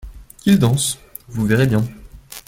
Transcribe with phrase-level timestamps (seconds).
[0.39, 0.97] Qu'il danse,
[1.27, 1.83] vous verrez bien.